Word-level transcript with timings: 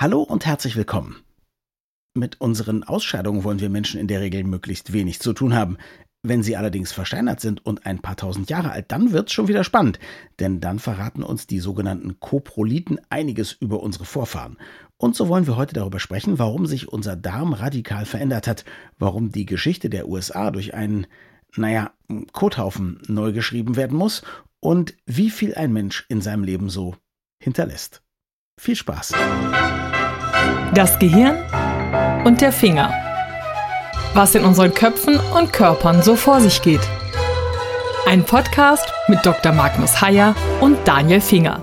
Hallo 0.00 0.22
und 0.22 0.46
herzlich 0.46 0.76
willkommen. 0.76 1.24
Mit 2.14 2.40
unseren 2.40 2.84
Ausscheidungen 2.84 3.42
wollen 3.42 3.58
wir 3.58 3.68
Menschen 3.68 3.98
in 3.98 4.06
der 4.06 4.20
Regel 4.20 4.44
möglichst 4.44 4.92
wenig 4.92 5.18
zu 5.18 5.32
tun 5.32 5.56
haben. 5.56 5.76
Wenn 6.22 6.44
sie 6.44 6.56
allerdings 6.56 6.92
versteinert 6.92 7.40
sind 7.40 7.66
und 7.66 7.84
ein 7.84 7.98
paar 7.98 8.14
tausend 8.14 8.48
Jahre 8.48 8.70
alt, 8.70 8.92
dann 8.92 9.10
wird's 9.10 9.32
schon 9.32 9.48
wieder 9.48 9.64
spannend, 9.64 9.98
denn 10.38 10.60
dann 10.60 10.78
verraten 10.78 11.24
uns 11.24 11.48
die 11.48 11.58
sogenannten 11.58 12.20
Koprolithen 12.20 13.00
einiges 13.10 13.50
über 13.50 13.82
unsere 13.82 14.04
Vorfahren. 14.04 14.56
Und 14.98 15.16
so 15.16 15.26
wollen 15.26 15.48
wir 15.48 15.56
heute 15.56 15.74
darüber 15.74 15.98
sprechen, 15.98 16.38
warum 16.38 16.66
sich 16.66 16.86
unser 16.86 17.16
Darm 17.16 17.52
radikal 17.52 18.06
verändert 18.06 18.46
hat, 18.46 18.64
warum 19.00 19.32
die 19.32 19.46
Geschichte 19.46 19.90
der 19.90 20.06
USA 20.06 20.52
durch 20.52 20.74
einen, 20.74 21.08
naja, 21.56 21.90
Kothaufen 22.30 23.02
neu 23.08 23.32
geschrieben 23.32 23.74
werden 23.74 23.98
muss 23.98 24.22
und 24.60 24.96
wie 25.06 25.30
viel 25.30 25.56
ein 25.56 25.72
Mensch 25.72 26.06
in 26.08 26.20
seinem 26.20 26.44
Leben 26.44 26.70
so 26.70 26.94
hinterlässt. 27.42 28.04
Viel 28.58 28.74
Spaß! 28.74 29.12
Das 30.74 30.98
Gehirn 30.98 31.36
und 32.24 32.40
der 32.40 32.50
Finger. 32.50 32.92
Was 34.14 34.34
in 34.34 34.44
unseren 34.44 34.74
Köpfen 34.74 35.20
und 35.38 35.52
Körpern 35.52 36.02
so 36.02 36.16
vor 36.16 36.40
sich 36.40 36.60
geht. 36.60 36.80
Ein 38.04 38.24
Podcast 38.24 38.92
mit 39.06 39.24
Dr. 39.24 39.52
Magnus 39.52 40.00
Heyer 40.00 40.34
und 40.60 40.76
Daniel 40.84 41.20
Finger. 41.20 41.62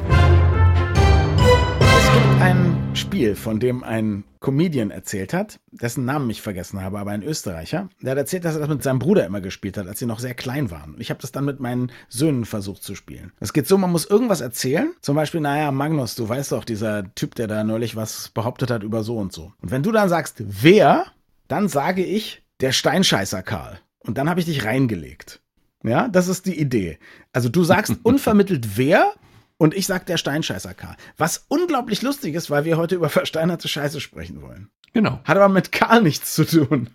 Es 1.81 2.13
gibt 2.13 2.41
ein 2.41 2.77
Spiel, 2.93 3.35
von 3.35 3.59
dem 3.59 3.83
ein 3.83 4.23
Comedian 4.45 4.91
erzählt 4.91 5.33
hat, 5.33 5.59
dessen 5.71 6.05
Namen 6.05 6.29
ich 6.29 6.43
vergessen 6.43 6.79
habe, 6.79 6.99
aber 6.99 7.09
ein 7.09 7.23
Österreicher. 7.23 7.89
Der 7.99 8.11
hat 8.11 8.19
erzählt, 8.19 8.45
dass 8.45 8.53
er 8.53 8.59
das 8.59 8.69
mit 8.69 8.83
seinem 8.83 8.99
Bruder 8.99 9.25
immer 9.25 9.41
gespielt 9.41 9.75
hat, 9.75 9.87
als 9.87 9.97
sie 9.97 10.05
noch 10.05 10.19
sehr 10.19 10.35
klein 10.35 10.69
waren. 10.69 10.95
Ich 10.99 11.09
habe 11.09 11.19
das 11.19 11.31
dann 11.31 11.45
mit 11.45 11.59
meinen 11.59 11.91
Söhnen 12.09 12.45
versucht 12.45 12.83
zu 12.83 12.93
spielen. 12.93 13.31
Es 13.39 13.53
geht 13.53 13.67
so, 13.67 13.75
man 13.79 13.91
muss 13.91 14.05
irgendwas 14.05 14.41
erzählen. 14.41 14.93
Zum 15.01 15.15
Beispiel, 15.15 15.41
naja, 15.41 15.71
Magnus, 15.71 16.13
du 16.13 16.29
weißt 16.29 16.51
doch, 16.51 16.63
dieser 16.63 17.11
Typ, 17.15 17.33
der 17.33 17.47
da 17.47 17.63
neulich 17.63 17.95
was 17.95 18.29
behauptet 18.29 18.69
hat 18.69 18.83
über 18.83 19.01
so 19.01 19.17
und 19.17 19.33
so. 19.33 19.51
Und 19.63 19.71
wenn 19.71 19.81
du 19.81 19.91
dann 19.91 20.09
sagst, 20.09 20.35
wer, 20.37 21.07
dann 21.47 21.67
sage 21.67 22.05
ich, 22.05 22.43
der 22.61 22.71
Steinscheißer 22.71 23.41
Karl. 23.41 23.79
Und 23.97 24.19
dann 24.19 24.29
habe 24.29 24.39
ich 24.39 24.45
dich 24.45 24.63
reingelegt. 24.63 25.41
Ja, 25.83 26.07
das 26.07 26.27
ist 26.27 26.45
die 26.45 26.59
Idee. 26.59 26.99
Also 27.33 27.49
du 27.49 27.63
sagst 27.63 27.95
unvermittelt 28.03 28.77
wer 28.77 29.11
und 29.57 29.73
ich 29.73 29.87
sag 29.87 30.05
der 30.05 30.17
Steinscheißer 30.17 30.73
Karl. 30.73 30.95
Was 31.17 31.45
unglaublich 31.47 32.01
lustig 32.01 32.35
ist, 32.35 32.49
weil 32.49 32.65
wir 32.65 32.77
heute 32.77 32.95
über 32.95 33.09
versteinerte 33.09 33.67
Scheiße 33.67 34.01
sprechen 34.01 34.41
wollen. 34.41 34.69
Genau. 34.93 35.19
Hat 35.23 35.37
aber 35.37 35.49
mit 35.49 35.71
Karl 35.71 36.01
nichts 36.01 36.33
zu 36.33 36.45
tun. 36.45 36.89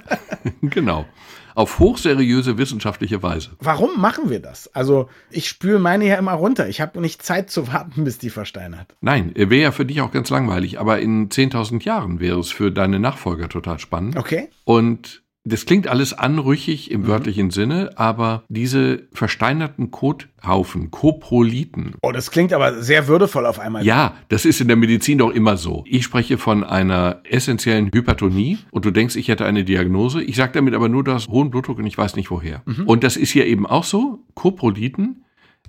genau. 0.62 1.06
Auf 1.54 1.78
hochseriöse 1.78 2.58
wissenschaftliche 2.58 3.22
Weise. 3.22 3.50
Warum 3.60 4.00
machen 4.00 4.28
wir 4.28 4.40
das? 4.40 4.74
Also, 4.74 5.08
ich 5.30 5.48
spüle 5.48 5.78
meine 5.78 6.06
ja 6.06 6.16
immer 6.16 6.32
runter. 6.32 6.68
Ich 6.68 6.80
habe 6.80 7.00
nicht 7.00 7.22
Zeit 7.22 7.50
zu 7.50 7.68
warten, 7.72 8.04
bis 8.04 8.18
die 8.18 8.30
versteinert. 8.30 8.96
Nein, 9.00 9.32
wäre 9.36 9.54
ja 9.54 9.70
für 9.70 9.86
dich 9.86 10.00
auch 10.00 10.10
ganz 10.10 10.30
langweilig, 10.30 10.80
aber 10.80 10.98
in 11.00 11.28
10.000 11.28 11.84
Jahren 11.84 12.18
wäre 12.18 12.40
es 12.40 12.50
für 12.50 12.72
deine 12.72 12.98
Nachfolger 12.98 13.48
total 13.48 13.78
spannend. 13.78 14.16
Okay. 14.16 14.48
Und 14.64 15.22
das 15.46 15.66
klingt 15.66 15.88
alles 15.88 16.14
anrüchig 16.14 16.90
im 16.90 17.02
mhm. 17.02 17.06
wörtlichen 17.06 17.50
Sinne, 17.50 17.90
aber 17.96 18.44
diese 18.48 19.06
versteinerten 19.12 19.90
Kothaufen, 19.90 20.90
Koprolithen. 20.90 21.94
Oh, 22.00 22.12
das 22.12 22.30
klingt 22.30 22.54
aber 22.54 22.82
sehr 22.82 23.08
würdevoll 23.08 23.44
auf 23.44 23.58
einmal. 23.58 23.84
Ja, 23.84 24.14
das 24.30 24.46
ist 24.46 24.62
in 24.62 24.68
der 24.68 24.78
Medizin 24.78 25.18
doch 25.18 25.30
immer 25.30 25.58
so. 25.58 25.84
Ich 25.86 26.04
spreche 26.04 26.38
von 26.38 26.64
einer 26.64 27.20
essentiellen 27.24 27.90
Hypertonie 27.92 28.58
und 28.70 28.86
du 28.86 28.90
denkst, 28.90 29.16
ich 29.16 29.28
hätte 29.28 29.44
eine 29.44 29.64
Diagnose. 29.64 30.22
Ich 30.22 30.36
sage 30.36 30.52
damit 30.54 30.72
aber 30.72 30.88
nur, 30.88 31.04
du 31.04 31.12
hast 31.12 31.28
hohen 31.28 31.50
Blutdruck 31.50 31.78
und 31.78 31.86
ich 31.86 31.98
weiß 31.98 32.16
nicht 32.16 32.30
woher. 32.30 32.62
Mhm. 32.64 32.86
Und 32.86 33.04
das 33.04 33.18
ist 33.18 33.30
hier 33.30 33.46
eben 33.46 33.66
auch 33.66 33.84
so. 33.84 34.24
Koprolithen 34.34 35.24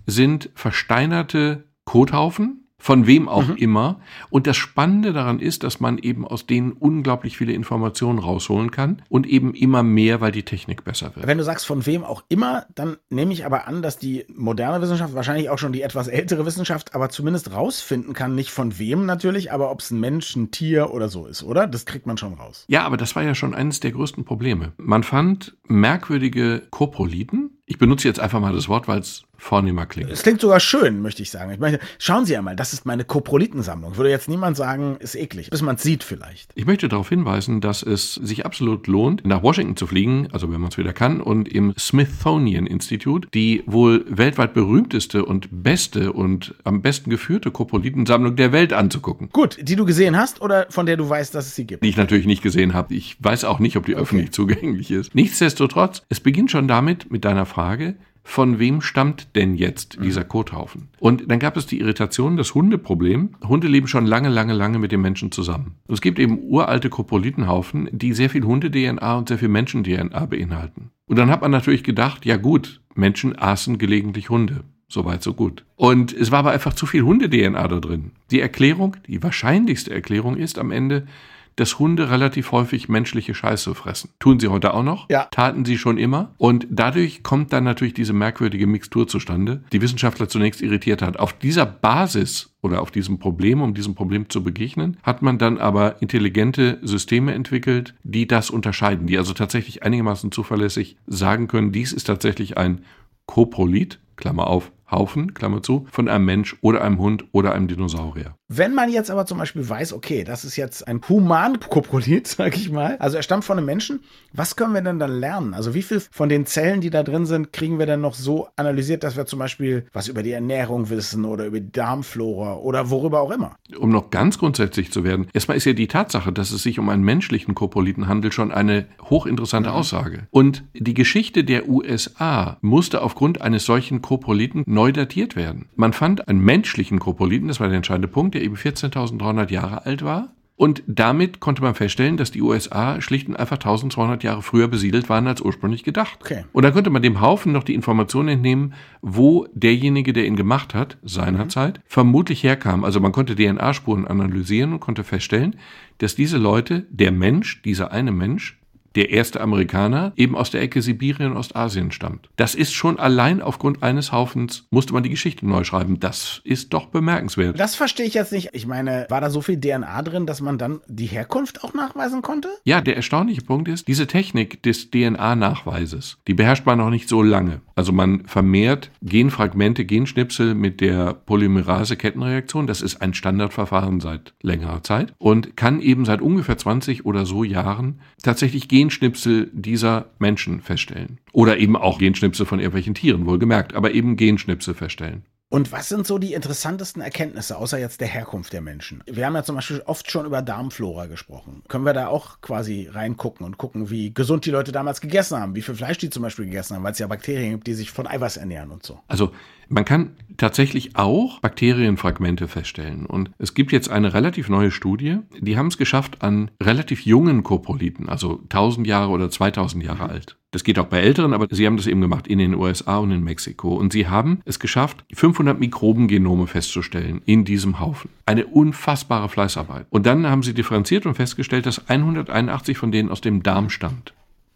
sind 0.05 0.51
versteinerte 0.55 1.65
Kothaufen, 1.83 2.64
von 2.85 3.07
wem 3.07 3.27
auch 3.27 3.47
mhm. 3.47 3.55
immer. 3.55 3.99
Und 4.29 4.45
das 4.45 4.57
Spannende 4.57 5.11
daran 5.11 5.39
ist, 5.39 5.63
dass 5.63 5.79
man 5.79 5.97
eben 5.97 6.23
aus 6.23 6.45
denen 6.45 6.71
unglaublich 6.73 7.35
viele 7.35 7.51
Informationen 7.51 8.19
rausholen 8.19 8.69
kann 8.69 9.01
und 9.09 9.25
eben 9.25 9.55
immer 9.55 9.81
mehr, 9.81 10.21
weil 10.21 10.31
die 10.31 10.43
Technik 10.43 10.83
besser 10.83 11.15
wird. 11.15 11.25
Wenn 11.25 11.39
du 11.39 11.43
sagst 11.43 11.65
von 11.65 11.87
wem 11.87 12.03
auch 12.03 12.23
immer, 12.29 12.67
dann 12.75 12.97
nehme 13.09 13.33
ich 13.33 13.43
aber 13.43 13.67
an, 13.67 13.81
dass 13.81 13.97
die 13.97 14.25
moderne 14.31 14.83
Wissenschaft, 14.83 15.15
wahrscheinlich 15.15 15.49
auch 15.49 15.57
schon 15.57 15.73
die 15.73 15.81
etwas 15.81 16.07
ältere 16.07 16.45
Wissenschaft, 16.45 16.93
aber 16.93 17.09
zumindest 17.09 17.51
rausfinden 17.51 18.13
kann, 18.13 18.35
nicht 18.35 18.51
von 18.51 18.77
wem 18.77 19.07
natürlich, 19.07 19.51
aber 19.51 19.71
ob 19.71 19.79
es 19.79 19.89
ein 19.89 19.99
Mensch, 19.99 20.35
ein 20.35 20.51
Tier 20.51 20.93
oder 20.93 21.09
so 21.09 21.25
ist, 21.25 21.41
oder? 21.41 21.65
Das 21.65 21.87
kriegt 21.87 22.05
man 22.05 22.19
schon 22.19 22.35
raus. 22.35 22.65
Ja, 22.67 22.83
aber 22.83 22.97
das 22.97 23.15
war 23.15 23.23
ja 23.23 23.33
schon 23.33 23.55
eines 23.55 23.79
der 23.79 23.93
größten 23.93 24.25
Probleme. 24.25 24.73
Man 24.77 25.01
fand 25.01 25.57
merkwürdige 25.67 26.61
Koprolithen, 26.69 27.57
ich 27.67 27.79
benutze 27.79 28.07
jetzt 28.07 28.19
einfach 28.19 28.39
mal 28.39 28.53
das 28.53 28.69
Wort, 28.69 28.87
weil 28.87 28.99
es 28.99 29.23
vornehmer 29.37 29.85
klingt. 29.85 30.09
Es 30.09 30.23
klingt 30.23 30.39
sogar 30.39 30.59
schön, 30.59 31.01
möchte 31.01 31.21
ich 31.21 31.29
sagen. 31.29 31.51
Ich 31.51 31.59
meine, 31.59 31.79
schauen 31.97 32.25
Sie 32.25 32.37
einmal, 32.37 32.55
das 32.55 32.73
ist 32.73 32.85
meine 32.85 33.03
Koprolithensammlung. 33.03 33.97
Würde 33.97 34.09
jetzt 34.09 34.29
niemand 34.29 34.55
sagen, 34.55 34.97
ist 34.99 35.15
eklig, 35.15 35.49
bis 35.49 35.61
man 35.61 35.75
es 35.75 35.83
sieht 35.83 36.03
vielleicht. 36.03 36.51
Ich 36.55 36.65
möchte 36.65 36.87
darauf 36.87 37.09
hinweisen, 37.09 37.61
dass 37.61 37.83
es 37.83 38.13
sich 38.15 38.45
absolut 38.45 38.87
lohnt, 38.87 39.25
nach 39.25 39.43
Washington 39.43 39.75
zu 39.75 39.87
fliegen, 39.87 40.29
also 40.31 40.51
wenn 40.51 40.61
man 40.61 40.71
es 40.71 40.77
wieder 40.77 40.93
kann, 40.93 41.21
und 41.21 41.47
im 41.47 41.73
Smithsonian 41.77 42.65
Institute 42.65 43.27
die 43.33 43.63
wohl 43.65 44.05
weltweit 44.07 44.53
berühmteste 44.53 45.25
und 45.25 45.47
beste 45.51 46.13
und 46.13 46.55
am 46.63 46.81
besten 46.81 47.09
geführte 47.09 47.51
Koprolithensammlung 47.51 48.35
der 48.35 48.51
Welt 48.51 48.73
anzugucken. 48.73 49.29
Gut, 49.31 49.57
die 49.61 49.75
du 49.75 49.85
gesehen 49.85 50.17
hast 50.17 50.41
oder 50.41 50.67
von 50.69 50.85
der 50.85 50.97
du 50.97 51.09
weißt, 51.09 51.35
dass 51.35 51.47
es 51.47 51.55
sie 51.55 51.65
gibt? 51.65 51.83
Die 51.83 51.89
ich 51.89 51.97
natürlich 51.97 52.25
nicht 52.25 52.41
gesehen 52.41 52.73
habe. 52.73 52.93
Ich 52.93 53.17
weiß 53.19 53.43
auch 53.43 53.59
nicht, 53.59 53.75
ob 53.75 53.85
die 53.85 53.93
okay. 53.93 54.01
öffentlich 54.01 54.31
zugänglich 54.31 54.91
ist. 54.91 55.13
Nichtsdestotrotz, 55.13 56.03
es 56.09 56.19
beginnt 56.19 56.51
schon 56.51 56.67
damit, 56.67 57.11
mit 57.11 57.25
deiner 57.25 57.45
Frage, 57.55 57.95
von 58.21 58.59
wem 58.59 58.81
stammt 58.81 59.33
denn 59.37 59.55
jetzt 59.55 59.99
dieser 60.03 60.25
mhm. 60.25 60.27
Kothaufen? 60.27 60.89
Und 60.99 61.31
dann 61.31 61.39
gab 61.39 61.55
es 61.55 61.65
die 61.65 61.79
Irritation, 61.79 62.35
das 62.35 62.53
Hundeproblem. 62.53 63.35
Hunde 63.47 63.69
leben 63.69 63.87
schon 63.87 64.05
lange, 64.05 64.27
lange, 64.27 64.51
lange 64.51 64.77
mit 64.77 64.91
den 64.91 64.99
Menschen 64.99 65.31
zusammen. 65.31 65.75
Und 65.87 65.93
es 65.93 66.01
gibt 66.01 66.19
eben 66.19 66.39
uralte 66.39 66.89
Koprolithenhaufen, 66.89 67.87
die 67.93 68.11
sehr 68.11 68.29
viel 68.29 68.43
Hunde-DNA 68.43 69.17
und 69.17 69.29
sehr 69.29 69.37
viel 69.37 69.47
Menschen-DNA 69.47 70.25
beinhalten. 70.25 70.89
Und 71.05 71.17
dann 71.17 71.29
hat 71.29 71.41
man 71.41 71.51
natürlich 71.51 71.83
gedacht, 71.83 72.25
ja 72.25 72.35
gut, 72.35 72.81
Menschen 72.93 73.37
aßen 73.37 73.77
gelegentlich 73.77 74.29
Hunde. 74.29 74.65
Soweit, 74.89 75.23
so 75.23 75.33
gut. 75.33 75.63
Und 75.77 76.11
es 76.11 76.31
war 76.31 76.39
aber 76.39 76.51
einfach 76.51 76.73
zu 76.73 76.85
viel 76.85 77.03
Hunde-DNA 77.03 77.67
da 77.67 77.79
drin. 77.79 78.11
Die 78.31 78.41
Erklärung, 78.41 78.97
die 79.07 79.23
wahrscheinlichste 79.23 79.93
Erklärung 79.93 80.35
ist 80.35 80.59
am 80.59 80.71
Ende, 80.71 81.07
dass 81.55 81.79
Hunde 81.79 82.09
relativ 82.09 82.51
häufig 82.51 82.89
menschliche 82.89 83.33
Scheiße 83.33 83.75
fressen. 83.75 84.11
Tun 84.19 84.39
sie 84.39 84.47
heute 84.47 84.73
auch 84.73 84.83
noch? 84.83 85.09
Ja. 85.09 85.27
Taten 85.31 85.65
sie 85.65 85.77
schon 85.77 85.97
immer. 85.97 86.33
Und 86.37 86.67
dadurch 86.69 87.23
kommt 87.23 87.53
dann 87.53 87.63
natürlich 87.63 87.93
diese 87.93 88.13
merkwürdige 88.13 88.67
Mixtur 88.67 89.07
zustande, 89.07 89.63
die 89.71 89.81
Wissenschaftler 89.81 90.27
zunächst 90.27 90.61
irritiert 90.61 91.01
hat. 91.01 91.17
Auf 91.17 91.33
dieser 91.33 91.65
Basis 91.65 92.55
oder 92.61 92.81
auf 92.81 92.91
diesem 92.91 93.19
Problem, 93.19 93.61
um 93.61 93.73
diesem 93.73 93.95
Problem 93.95 94.29
zu 94.29 94.43
begegnen, 94.43 94.97
hat 95.03 95.21
man 95.21 95.37
dann 95.37 95.57
aber 95.57 96.01
intelligente 96.01 96.79
Systeme 96.81 97.33
entwickelt, 97.33 97.93
die 98.03 98.27
das 98.27 98.49
unterscheiden, 98.49 99.07
die 99.07 99.17
also 99.17 99.33
tatsächlich 99.33 99.83
einigermaßen 99.83 100.31
zuverlässig 100.31 100.97
sagen 101.07 101.47
können, 101.47 101.71
dies 101.71 101.93
ist 101.93 102.05
tatsächlich 102.05 102.57
ein 102.57 102.83
Koprolit, 103.25 103.99
Klammer 104.17 104.47
auf, 104.47 104.71
Haufen, 104.89 105.33
Klammer 105.33 105.63
zu, 105.63 105.87
von 105.91 106.07
einem 106.07 106.25
Mensch 106.25 106.55
oder 106.61 106.81
einem 106.81 106.99
Hund 106.99 107.25
oder 107.31 107.53
einem 107.53 107.67
Dinosaurier. 107.67 108.35
Wenn 108.47 108.75
man 108.75 108.91
jetzt 108.91 109.09
aber 109.09 109.25
zum 109.25 109.39
Beispiel 109.39 109.67
weiß, 109.67 109.93
okay, 109.93 110.23
das 110.23 110.45
ist 110.45 110.55
jetzt 110.55 110.87
ein 110.87 111.01
Human-Koprolit, 111.09 112.27
sag 112.27 112.55
ich 112.55 112.71
mal, 112.71 112.95
also 112.97 113.17
er 113.17 113.23
stammt 113.23 113.43
von 113.43 113.57
einem 113.57 113.65
Menschen, 113.65 114.01
was 114.33 114.55
können 114.55 114.73
wir 114.73 114.81
denn 114.81 114.99
dann 114.99 115.19
lernen? 115.19 115.53
Also 115.55 115.73
wie 115.73 115.81
viel 115.81 115.99
von 116.11 116.29
den 116.29 116.45
Zellen, 116.45 116.81
die 116.81 116.91
da 116.91 117.01
drin 117.01 117.25
sind, 117.25 117.51
kriegen 117.53 117.79
wir 117.79 117.87
denn 117.87 118.01
noch 118.01 118.13
so 118.13 118.47
analysiert, 118.55 119.03
dass 119.03 119.17
wir 119.17 119.25
zum 119.25 119.39
Beispiel 119.39 119.87
was 119.93 120.07
über 120.07 120.21
die 120.21 120.31
Ernährung 120.31 120.89
wissen 120.89 121.25
oder 121.25 121.45
über 121.45 121.59
die 121.59 121.71
Darmflora 121.71 122.57
oder 122.57 122.91
worüber 122.91 123.21
auch 123.21 123.31
immer? 123.31 123.55
Um 123.79 123.89
noch 123.89 124.11
ganz 124.11 124.37
grundsätzlich 124.37 124.91
zu 124.91 125.03
werden, 125.03 125.27
erstmal 125.33 125.57
ist 125.57 125.65
ja 125.65 125.73
die 125.73 125.87
Tatsache, 125.87 126.31
dass 126.31 126.51
es 126.51 126.61
sich 126.61 126.77
um 126.77 126.89
einen 126.89 127.03
menschlichen 127.03 127.55
Koproliten 127.55 128.07
handelt, 128.07 128.35
schon 128.35 128.51
eine 128.51 128.85
hochinteressante 129.09 129.69
mhm. 129.69 129.75
Aussage. 129.75 130.27
Und 130.29 130.63
die 130.75 130.93
Geschichte 130.93 131.43
der 131.43 131.67
USA 131.67 132.57
musste 132.61 133.01
aufgrund 133.01 133.41
eines 133.41 133.65
solchen 133.65 134.03
Koproliten 134.03 134.63
neu 134.75 134.91
datiert 134.91 135.35
werden. 135.35 135.69
Man 135.75 135.93
fand 135.93 136.27
einen 136.27 136.39
menschlichen 136.39 136.99
Koproliten, 136.99 137.47
das 137.47 137.59
war 137.59 137.67
der 137.67 137.77
entscheidende 137.77 138.07
Punkt, 138.07 138.35
der 138.35 138.43
eben 138.43 138.55
14.300 138.55 139.51
Jahre 139.51 139.87
alt 139.87 140.03
war. 140.03 140.35
Und 140.57 140.83
damit 140.87 141.41
konnte 141.41 141.61
man 141.61 141.75
feststellen, 141.75 142.15
dass 142.15 142.31
die 142.31 142.41
USA 142.41 143.01
schlicht 143.01 143.27
und 143.27 143.35
einfach 143.35 143.57
1200 143.57 144.23
Jahre 144.23 144.41
früher 144.41 144.69
besiedelt 144.69 145.09
waren 145.09 145.27
als 145.27 145.41
ursprünglich 145.41 145.83
gedacht. 145.83 146.19
Okay. 146.21 146.45
Und 146.53 146.63
da 146.63 146.71
konnte 146.71 146.89
man 146.89 147.01
dem 147.01 147.19
Haufen 147.19 147.51
noch 147.51 147.63
die 147.63 147.73
Informationen 147.73 148.29
entnehmen, 148.29 148.73
wo 149.01 149.47
derjenige, 149.53 150.13
der 150.13 150.25
ihn 150.25 150.37
gemacht 150.37 150.73
hat, 150.73 150.97
seinerzeit, 151.03 151.79
mhm. 151.79 151.81
vermutlich 151.87 152.43
herkam. 152.43 152.85
Also 152.85 153.01
man 153.01 153.11
konnte 153.11 153.35
DNA-Spuren 153.35 154.07
analysieren 154.07 154.71
und 154.71 154.79
konnte 154.79 155.03
feststellen, 155.03 155.57
dass 155.97 156.15
diese 156.15 156.37
Leute, 156.37 156.85
der 156.89 157.11
Mensch, 157.11 157.61
dieser 157.63 157.91
eine 157.91 158.13
Mensch, 158.13 158.57
der 158.95 159.09
erste 159.11 159.41
Amerikaner, 159.41 160.13
eben 160.15 160.35
aus 160.35 160.51
der 160.51 160.61
Ecke 160.61 160.81
Sibirien 160.81 161.31
und 161.31 161.37
Ostasien 161.37 161.91
stammt. 161.91 162.29
Das 162.35 162.55
ist 162.55 162.73
schon 162.73 162.99
allein 162.99 163.41
aufgrund 163.41 163.83
eines 163.83 164.11
Haufens, 164.11 164.65
musste 164.69 164.93
man 164.93 165.03
die 165.03 165.09
Geschichte 165.09 165.47
neu 165.47 165.63
schreiben. 165.63 165.99
Das 165.99 166.41
ist 166.43 166.73
doch 166.73 166.87
bemerkenswert. 166.87 167.59
Das 167.59 167.75
verstehe 167.75 168.05
ich 168.05 168.13
jetzt 168.13 168.31
nicht. 168.31 168.49
Ich 168.53 168.67
meine, 168.67 169.05
war 169.09 169.21
da 169.21 169.29
so 169.29 169.41
viel 169.41 169.59
DNA 169.59 170.01
drin, 170.01 170.25
dass 170.25 170.41
man 170.41 170.57
dann 170.57 170.79
die 170.87 171.05
Herkunft 171.05 171.63
auch 171.63 171.73
nachweisen 171.73 172.21
konnte? 172.21 172.49
Ja, 172.63 172.81
der 172.81 172.95
erstaunliche 172.95 173.41
Punkt 173.41 173.67
ist, 173.67 173.87
diese 173.87 174.07
Technik 174.07 174.63
des 174.63 174.91
DNA-Nachweises, 174.91 176.17
die 176.27 176.33
beherrscht 176.33 176.65
man 176.65 176.77
noch 176.77 176.89
nicht 176.89 177.09
so 177.09 177.21
lange. 177.21 177.61
Also 177.75 177.91
man 177.91 178.25
vermehrt 178.25 178.91
Genfragmente, 179.01 179.85
Genschnipsel 179.85 180.55
mit 180.55 180.79
der 180.79 181.13
Polymerase-Kettenreaktion. 181.13 182.67
Das 182.67 182.81
ist 182.81 183.01
ein 183.01 183.13
Standardverfahren 183.13 183.99
seit 183.99 184.33
längerer 184.41 184.81
Zeit 184.83 185.13
und 185.17 185.57
kann 185.57 185.81
eben 185.81 186.05
seit 186.05 186.21
ungefähr 186.21 186.57
20 186.57 187.05
oder 187.05 187.25
so 187.25 187.43
Jahren 187.43 187.99
tatsächlich 188.23 188.67
Genschnipsel 188.85 189.49
dieser 189.51 190.11
Menschen 190.19 190.61
feststellen. 190.61 191.17
Oder 191.31 191.57
eben 191.57 191.75
auch 191.75 191.97
Genschnipsel 191.97 192.45
von 192.45 192.59
irgendwelchen 192.59 192.93
Tieren, 192.93 193.25
wohlgemerkt, 193.25 193.73
aber 193.73 193.95
eben 193.95 194.15
Genschnipsel 194.15 194.75
feststellen. 194.75 195.23
Und 195.49 195.71
was 195.71 195.89
sind 195.89 196.07
so 196.07 196.17
die 196.17 196.33
interessantesten 196.33 197.01
Erkenntnisse, 197.01 197.57
außer 197.57 197.77
jetzt 197.77 198.01
der 198.01 198.07
Herkunft 198.07 198.51
der 198.51 198.61
Menschen? 198.61 199.03
Wir 199.05 199.27
haben 199.27 199.35
ja 199.35 199.43
zum 199.43 199.55
Beispiel 199.55 199.81
oft 199.85 200.09
schon 200.09 200.25
über 200.25 200.41
Darmflora 200.41 201.05
gesprochen. 201.05 201.61
Können 201.67 201.85
wir 201.85 201.93
da 201.93 202.07
auch 202.07 202.41
quasi 202.41 202.89
reingucken 202.91 203.45
und 203.45 203.57
gucken, 203.57 203.91
wie 203.91 204.13
gesund 204.13 204.45
die 204.45 204.51
Leute 204.51 204.71
damals 204.71 205.01
gegessen 205.01 205.39
haben, 205.39 205.55
wie 205.55 205.61
viel 205.61 205.75
Fleisch 205.75 205.99
die 205.99 206.09
zum 206.09 206.23
Beispiel 206.23 206.45
gegessen 206.45 206.75
haben, 206.75 206.83
weil 206.83 206.93
es 206.93 206.99
ja 206.99 207.07
Bakterien 207.07 207.51
gibt, 207.51 207.67
die 207.67 207.75
sich 207.75 207.91
von 207.91 208.07
Eiweiß 208.07 208.37
ernähren 208.37 208.71
und 208.71 208.83
so. 208.83 208.99
Also 209.07 209.31
man 209.69 209.85
kann 209.85 210.15
tatsächlich 210.37 210.95
auch 210.95 211.39
Bakterienfragmente 211.39 212.47
feststellen. 212.47 213.05
Und 213.05 213.31
es 213.37 213.53
gibt 213.53 213.71
jetzt 213.71 213.89
eine 213.89 214.13
relativ 214.13 214.49
neue 214.49 214.71
Studie, 214.71 215.19
die 215.39 215.57
haben 215.57 215.67
es 215.67 215.77
geschafft 215.77 216.21
an 216.21 216.51
relativ 216.61 217.05
jungen 217.05 217.43
Koproliten, 217.43 218.09
also 218.09 218.39
1000 218.43 218.87
Jahre 218.87 219.11
oder 219.11 219.29
2000 219.29 219.83
Jahre 219.83 220.09
alt. 220.09 220.37
Das 220.51 220.63
geht 220.63 220.79
auch 220.79 220.85
bei 220.85 221.01
Älteren, 221.01 221.33
aber 221.33 221.47
sie 221.51 221.65
haben 221.65 221.75
das 221.75 221.85
eben 221.85 221.99
gemacht 221.99 222.27
in 222.27 222.37
den 222.37 222.55
USA 222.55 222.99
und 222.99 223.11
in 223.11 223.23
Mexiko. 223.23 223.75
Und 223.75 223.91
sie 223.91 224.07
haben 224.07 224.39
es 224.45 224.57
geschafft, 224.57 225.03
500 225.35 225.59
Mikrobengenome 225.59 226.47
festzustellen 226.47 227.21
in 227.25 227.43
diesem 227.43 227.79
Haufen. 227.81 228.09
Eine 228.25 228.47
unfassbare 228.47 229.27
Fleißarbeit. 229.27 229.85
Und 229.89 230.05
dann 230.05 230.25
haben 230.27 230.43
sie 230.43 230.53
differenziert 230.53 231.05
und 231.05 231.15
festgestellt, 231.15 231.65
dass 231.65 231.89
181 231.89 232.77
von 232.77 232.91
denen 232.91 233.09
aus 233.09 233.19
dem 233.19 233.43
Darm 233.43 233.69
stammt. 233.69 234.13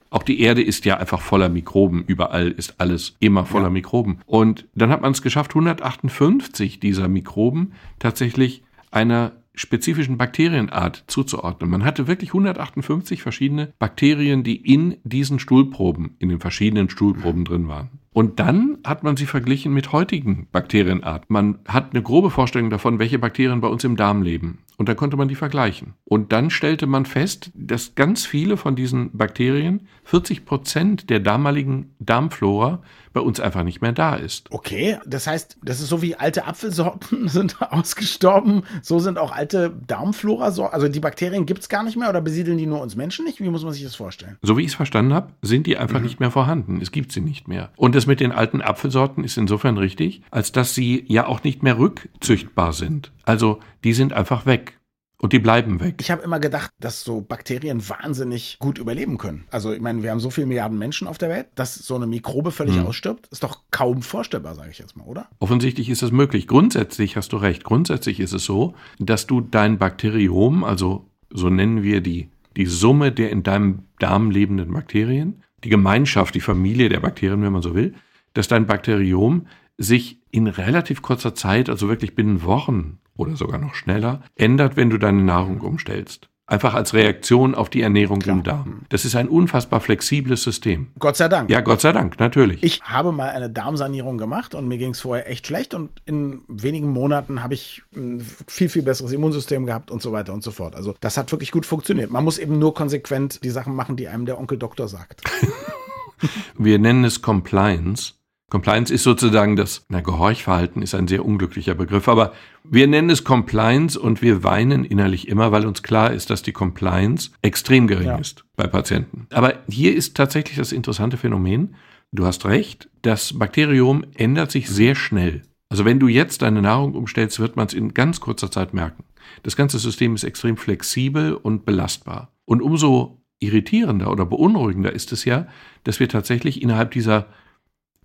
Auch 0.10 0.24
die 0.24 0.40
Erde 0.40 0.64
ist 0.64 0.86
ja 0.86 0.98
einfach 0.98 1.22
voller 1.22 1.50
Mikroben. 1.50 2.04
Überall 2.08 2.50
ist 2.50 2.76
alles 2.80 3.18
immer 3.20 3.46
voller 3.46 3.66
ja. 3.66 3.72
Mikroben. 3.72 4.20
Und 4.26 4.68
dann 4.74 4.90
hat 4.90 5.02
man 5.02 5.12
es 5.12 5.22
geschafft, 5.22 5.52
158 5.52 6.80
dieser 6.80 7.10
Mikroben 7.10 7.74
tatsächlich 8.00 8.64
einer 8.90 9.34
spezifischen 9.54 10.18
Bakterienart 10.18 11.04
zuzuordnen. 11.08 11.70
Man 11.70 11.84
hatte 11.84 12.08
wirklich 12.08 12.30
158 12.30 13.22
verschiedene 13.22 13.74
Bakterien, 13.78 14.44
die 14.44 14.56
in 14.56 14.96
diesen 15.04 15.40
Stuhlproben, 15.40 16.16
in 16.20 16.30
den 16.30 16.40
verschiedenen 16.40 16.90
Stuhlproben 16.90 17.44
drin 17.44 17.68
waren. 17.68 17.90
Und 18.12 18.40
dann 18.40 18.80
hat 18.84 19.04
man 19.04 19.18
sie 19.18 19.26
verglichen 19.26 19.74
mit 19.74 19.92
heutigen 19.92 20.48
Bakterienarten. 20.52 21.28
Man 21.30 21.60
hat 21.68 21.92
eine 21.92 22.02
grobe 22.02 22.32
Vorstellung 22.32 22.70
davon, 22.70 23.00
welche 23.00 23.20
Bakterien 23.20 23.62
bei 23.62 23.68
uns 23.68 23.84
im 23.84 23.96
Darm 23.96 24.22
leben. 24.24 24.60
Und 24.80 24.88
dann 24.88 24.96
konnte 24.96 25.18
man 25.18 25.28
die 25.28 25.36
vergleichen. 25.36 25.96
Und 26.06 26.32
dann 26.32 26.50
stellte 26.50 26.88
man 26.88 27.06
fest, 27.06 27.52
dass 27.54 27.96
ganz 27.96 28.26
viele 28.26 28.56
von 28.56 28.78
diesen 28.78 29.12
Bakterien, 29.12 29.90
40 30.06 30.46
Prozent 30.46 31.10
der 31.10 31.20
damaligen 31.20 31.94
Darmflora, 32.00 32.82
bei 33.12 33.20
uns 33.20 33.42
einfach 33.42 33.64
nicht 33.64 33.82
mehr 33.82 33.92
da 33.92 34.16
ist. 34.16 34.52
Okay, 34.52 34.98
das 35.06 35.28
heißt, 35.28 35.58
das 35.64 35.82
ist 35.82 35.90
so 35.90 36.02
wie 36.02 36.16
alte 36.16 36.46
Apfelsorten 36.46 37.28
sind 37.28 37.62
ausgestorben, 37.62 38.64
so 38.82 39.00
sind 39.00 39.18
auch 39.18 39.34
alte 39.34 39.76
Darmflora-Sorten. 39.88 40.74
Also 40.74 40.88
die 40.88 41.02
Bakterien 41.02 41.46
gibt 41.46 41.62
es 41.62 41.70
gar 41.70 41.84
nicht 41.84 41.98
mehr 41.98 42.10
oder 42.10 42.22
besiedeln 42.22 42.58
die 42.58 42.66
nur 42.66 42.82
uns 42.82 42.96
Menschen 42.96 43.26
nicht? 43.26 43.42
Wie 43.42 43.50
muss 43.50 43.64
man 43.64 43.74
sich 43.74 43.84
das 43.84 43.96
vorstellen? 43.96 44.38
So 44.42 44.58
wie 44.58 44.62
ich 44.62 44.70
es 44.70 44.76
verstanden 44.76 45.14
habe, 45.14 45.34
sind 45.42 45.68
die 45.68 45.78
einfach 45.78 46.00
mhm. 46.00 46.06
nicht 46.06 46.20
mehr 46.22 46.32
vorhanden. 46.32 46.80
Es 46.82 46.92
gibt 46.92 47.12
sie 47.12 47.22
nicht 47.22 47.50
mehr. 47.50 47.72
Und 47.76 47.96
das 47.96 48.06
mit 48.06 48.22
den 48.22 48.32
alten 48.32 48.62
Apfelsorten 48.62 49.26
ist 49.26 49.38
insofern 49.38 49.78
richtig, 49.78 50.22
als 50.32 50.54
dass 50.54 50.74
sie 50.74 51.04
ja 51.08 51.26
auch 51.26 51.44
nicht 51.44 51.64
mehr 51.64 51.78
rückzüchtbar 51.78 52.72
sind. 52.72 53.12
Also 53.26 53.60
die 53.84 53.94
sind 53.94 54.14
einfach 54.14 54.46
weg. 54.46 54.80
Und 55.22 55.34
die 55.34 55.40
bleiben 55.40 55.82
weg. 55.82 55.96
Ich 56.00 56.12
habe 56.12 56.22
immer 56.22 56.40
gedacht, 56.40 56.72
dass 56.80 57.04
so 57.04 57.20
Bakterien 57.20 57.88
wahnsinnig 57.90 58.58
gut 58.60 58.78
überleben 58.78 59.18
können. 59.18 59.46
Also 59.52 59.74
ich 59.74 59.82
meine, 59.82 60.02
wir 60.02 60.12
haben 60.12 60.22
so 60.22 60.30
viele 60.30 60.48
Milliarden 60.48 60.78
Menschen 60.78 61.10
auf 61.10 61.18
der 61.18 61.28
Welt, 61.28 61.48
dass 61.56 61.76
so 61.76 61.96
eine 61.96 62.08
Mikrobe 62.08 62.52
völlig 62.52 62.78
hm. 62.78 62.86
ausstirbt, 62.86 63.28
ist 63.28 63.44
doch 63.44 63.64
kaum 63.70 64.02
vorstellbar, 64.02 64.56
sage 64.56 64.72
ich 64.72 64.80
jetzt 64.80 64.96
mal, 64.96 65.04
oder? 65.04 65.28
Offensichtlich 65.40 65.90
ist 65.90 66.04
es 66.04 66.14
möglich. 66.14 66.48
Grundsätzlich 66.48 67.18
hast 67.18 67.34
du 67.34 67.38
recht. 67.38 67.66
Grundsätzlich 67.66 68.22
ist 68.22 68.32
es 68.32 68.46
so, 68.46 68.76
dass 68.98 69.28
du 69.28 69.42
dein 69.42 69.78
Bakteriom, 69.78 70.64
also 70.64 71.06
so 71.30 71.50
nennen 71.50 71.84
wir 71.84 72.00
die, 72.00 72.30
die 72.56 72.66
Summe 72.66 73.12
der 73.12 73.30
in 73.30 73.44
deinem 73.44 73.84
Darm 74.00 74.32
lebenden 74.32 74.72
Bakterien, 74.72 75.44
die 75.66 75.70
Gemeinschaft, 75.70 76.34
die 76.34 76.40
Familie 76.40 76.88
der 76.88 77.02
Bakterien, 77.02 77.42
wenn 77.42 77.52
man 77.52 77.62
so 77.62 77.76
will, 77.76 77.94
dass 78.34 78.48
dein 78.48 78.68
Bakteriom 78.68 79.48
sich 79.78 80.22
in 80.32 80.48
relativ 80.48 81.02
kurzer 81.02 81.36
Zeit, 81.36 81.70
also 81.70 81.90
wirklich 81.90 82.16
binnen 82.16 82.44
Wochen 82.44 83.00
oder 83.20 83.36
sogar 83.36 83.60
noch 83.60 83.76
schneller, 83.76 84.22
ändert, 84.36 84.78
wenn 84.78 84.90
du 84.90 84.98
deine 84.98 85.22
Nahrung 85.22 85.62
umstellst. 85.62 86.30
Einfach 86.48 86.74
als 86.74 86.96
Reaktion 86.96 87.54
auf 87.54 87.70
die 87.70 87.82
Ernährung 87.82 88.20
Klar. 88.22 88.38
im 88.38 88.44
Darm. 88.44 88.82
Das 88.90 89.06
ist 89.06 89.16
ein 89.16 89.28
unfassbar 89.28 89.82
flexibles 89.82 90.42
System. 90.42 90.88
Gott 90.98 91.16
sei 91.16 91.28
Dank. 91.28 91.48
Ja, 91.52 91.62
Gott 91.62 91.80
sei 91.80 91.92
Dank, 91.92 92.20
natürlich. 92.20 92.64
Ich 92.64 92.82
habe 92.82 93.12
mal 93.12 93.30
eine 93.30 93.52
Darmsanierung 93.52 94.18
gemacht 94.18 94.56
und 94.56 94.68
mir 94.68 94.80
ging 94.80 94.92
es 94.92 95.02
vorher 95.02 95.30
echt 95.30 95.46
schlecht 95.46 95.76
und 95.76 95.92
in 96.06 96.42
wenigen 96.48 96.90
Monaten 96.90 97.44
habe 97.44 97.54
ich 97.54 97.84
ein 97.96 98.26
viel, 98.48 98.68
viel 98.68 98.82
besseres 98.82 99.12
Immunsystem 99.12 99.68
gehabt 99.68 99.92
und 99.92 100.02
so 100.02 100.12
weiter 100.12 100.34
und 100.34 100.42
so 100.42 100.50
fort. 100.50 100.76
Also 100.76 100.96
das 101.02 101.18
hat 101.18 101.32
wirklich 101.32 101.52
gut 101.52 101.68
funktioniert. 101.68 102.10
Man 102.10 102.24
muss 102.24 102.40
eben 102.40 102.58
nur 102.58 102.74
konsequent 102.74 103.44
die 103.44 103.52
Sachen 103.52 103.76
machen, 103.76 103.96
die 103.96 104.08
einem 104.08 104.26
der 104.26 104.40
Onkel 104.40 104.58
Doktor 104.58 104.88
sagt. 104.88 105.22
Wir 106.58 106.80
nennen 106.80 107.04
es 107.04 107.22
Compliance. 107.22 108.14
Compliance 108.50 108.94
ist 108.94 109.04
sozusagen 109.04 109.56
das, 109.56 109.86
na, 109.90 110.02
Gehorchverhalten 110.02 110.82
ist 110.82 110.96
ein 110.96 111.08
sehr 111.08 111.24
unglücklicher 111.24 111.76
Begriff, 111.76 112.08
aber 112.08 112.34
wir 112.64 112.88
nennen 112.88 113.10
es 113.10 113.24
Compliance 113.24 114.00
und 114.00 114.22
wir 114.22 114.44
weinen 114.44 114.86
innerlich 114.86 115.28
immer, 115.28 115.52
weil 115.52 115.66
uns 115.66 115.84
klar 115.84 116.12
ist, 116.12 116.30
dass 116.30 116.42
die 116.42 116.52
Compliance 116.52 117.32
extrem 117.42 117.88
gering 117.88 118.08
ja. 118.08 118.18
ist 118.18 118.46
bei 118.56 118.68
Patienten. 118.68 119.28
Aber 119.32 119.54
hier 119.68 119.96
ist 119.96 120.16
tatsächlich 120.16 120.58
das 120.58 120.72
interessante 120.72 121.18
Phänomen. 121.18 121.76
Du 122.12 122.26
hast 122.26 122.46
recht, 122.46 122.90
das 123.04 123.38
Bakterium 123.38 124.04
ändert 124.16 124.52
sich 124.52 124.70
sehr 124.70 124.96
schnell. 124.96 125.44
Also 125.70 125.86
wenn 125.86 126.00
du 126.00 126.08
jetzt 126.08 126.42
deine 126.42 126.64
Nahrung 126.64 126.96
umstellst, 126.96 127.40
wird 127.40 127.56
man 127.56 127.68
es 127.68 127.74
in 127.74 127.94
ganz 127.94 128.20
kurzer 128.20 128.50
Zeit 128.50 128.74
merken. 128.74 129.04
Das 129.44 129.56
ganze 129.56 129.78
System 129.78 130.16
ist 130.16 130.24
extrem 130.24 130.58
flexibel 130.58 131.36
und 131.36 131.66
belastbar. 131.66 132.32
Und 132.46 132.64
umso 132.64 133.22
irritierender 133.40 134.12
oder 134.12 134.26
beunruhigender 134.26 134.92
ist 134.92 135.12
es 135.12 135.26
ja, 135.26 135.48
dass 135.84 136.00
wir 136.00 136.10
tatsächlich 136.10 136.62
innerhalb 136.62 136.92
dieser 136.92 137.28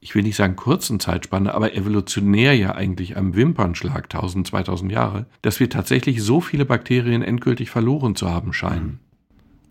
ich 0.05 0.15
will 0.15 0.23
nicht 0.23 0.37
sagen 0.37 0.55
kurzen 0.55 1.01
Zeitspanne, 1.01 1.55
aber 1.55 1.75
evolutionär 1.75 2.55
ja 2.55 2.75
eigentlich 2.75 3.17
am 3.17 3.35
Wimpernschlag 3.35 4.05
1000, 4.05 4.47
2000 4.47 4.93
Jahre, 4.93 5.25
dass 5.41 5.61
wir 5.61 5.71
tatsächlich 5.71 6.23
so 6.23 6.43
viele 6.43 6.67
Bakterien 6.67 7.23
endgültig 7.23 7.71
verloren 7.71 8.15
zu 8.15 8.29
haben 8.29 8.53
scheinen. 8.53 9.01